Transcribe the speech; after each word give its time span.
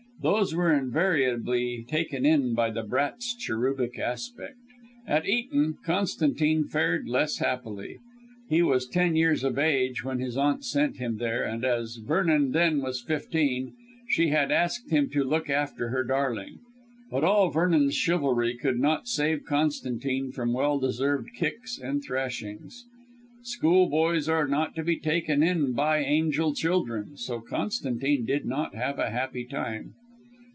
Those 0.23 0.53
were 0.53 0.71
invariably 0.71 1.83
taken 1.89 2.27
in 2.27 2.53
by 2.53 2.69
the 2.69 2.83
brat's 2.83 3.33
cherubic 3.33 3.97
aspect. 3.97 4.53
At 5.07 5.27
Eton, 5.27 5.79
Constantine 5.83 6.63
fared 6.65 7.09
less 7.09 7.39
happily. 7.39 7.97
He 8.47 8.61
was 8.61 8.85
ten 8.87 9.15
years 9.15 9.43
of 9.43 9.57
age 9.57 10.03
when 10.03 10.19
his 10.19 10.37
aunt 10.37 10.63
sent 10.63 10.97
him 10.97 11.17
there, 11.17 11.43
and, 11.43 11.65
as 11.65 11.95
Vernon 11.95 12.51
then 12.51 12.81
was 12.83 13.01
fifteen, 13.01 13.73
she 14.09 14.27
had 14.27 14.51
asked 14.51 14.91
him 14.91 15.09
to 15.09 15.23
look 15.23 15.49
after 15.49 15.89
her 15.89 16.03
darling. 16.03 16.59
But 17.09 17.23
all 17.23 17.49
Vernon's 17.49 17.95
chivalry 17.95 18.55
could 18.55 18.79
not 18.79 19.07
save 19.07 19.43
Constantine 19.43 20.31
from 20.31 20.53
well 20.53 20.77
deserved 20.77 21.31
kicks 21.33 21.79
and 21.79 22.03
thrashings. 22.03 22.85
Schoolboys 23.41 24.29
are 24.29 24.47
not 24.47 24.75
to 24.75 24.83
be 24.83 24.99
taken 24.99 25.41
in 25.41 25.73
by 25.73 25.97
angel 26.03 26.53
children, 26.53 27.17
so 27.17 27.39
Constantine 27.41 28.23
did 28.23 28.45
not 28.45 28.75
have 28.75 28.99
a 28.99 29.09
happy 29.09 29.45
time. 29.45 29.95